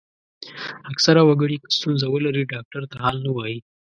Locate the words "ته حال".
2.91-3.15